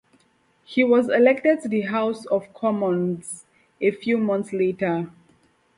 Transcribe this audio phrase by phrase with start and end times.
[0.65, 3.45] He was elected to the House of Commons
[3.79, 5.11] a few months later.